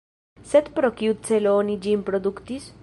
Sed 0.53 0.71
pro 0.79 0.91
kiu 1.03 1.19
celo 1.29 1.55
oni 1.61 1.79
ĝin 1.87 2.09
produktis? 2.11 2.71